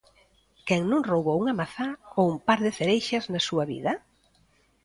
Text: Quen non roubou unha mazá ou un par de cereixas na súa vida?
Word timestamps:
Quen 0.67 0.81
non 0.91 1.05
roubou 1.11 1.37
unha 1.43 1.57
mazá 1.61 1.89
ou 2.19 2.25
un 2.33 2.37
par 2.47 2.59
de 2.65 2.71
cereixas 2.77 3.25
na 3.33 3.41
súa 3.47 3.63
vida? 3.71 3.93